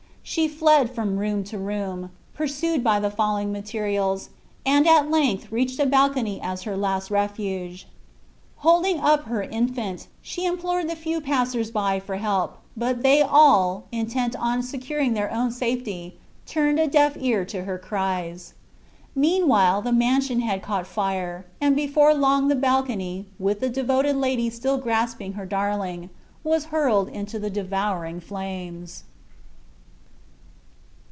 She 0.23 0.47
fled 0.47 0.91
from 0.93 1.17
room 1.17 1.43
to 1.45 1.57
room, 1.57 2.11
pursued 2.35 2.83
by 2.85 2.99
the 3.01 3.09
falling 3.11 3.51
materials, 3.51 4.29
and 4.65 4.87
at 4.87 5.09
length 5.11 5.51
reached 5.51 5.77
a 5.79 5.85
balcony 5.85 6.39
as 6.39 6.61
her 6.61 6.77
last 6.77 7.09
refuge. 7.11 7.85
Holding 8.57 8.99
up 8.99 9.23
her 9.23 9.41
infant, 9.41 10.07
she 10.21 10.45
implored 10.45 10.87
the 10.87 10.95
few 10.95 11.19
passers 11.21 11.69
by 11.71 11.99
for 11.99 12.15
help; 12.17 12.59
but 12.77 13.01
they 13.03 13.21
all, 13.21 13.87
intent 13.91 14.33
on 14.37 14.61
securing 14.63 15.15
their 15.15 15.33
own 15.33 15.51
safety, 15.51 16.17
turned 16.45 16.79
a 16.79 16.87
deaf 16.87 17.17
ear 17.19 17.43
to 17.45 17.63
her 17.63 17.79
cries. 17.79 18.53
Meanwhile 19.15 19.81
the 19.81 19.91
mansion 19.91 20.39
had 20.41 20.61
caught 20.63 20.87
fire, 20.87 21.45
and 21.59 21.75
before 21.75 22.13
long 22.13 22.47
the 22.47 22.55
balcony, 22.55 23.25
with 23.39 23.59
the 23.59 23.69
devoted 23.69 24.15
lady 24.15 24.49
still 24.51 24.77
grasping 24.77 25.33
her 25.33 25.47
darling, 25.47 26.09
was 26.43 26.65
hurled 26.65 27.09
into 27.09 27.37
the 27.39 27.49
devouring 27.49 28.21
flames. 28.21 29.03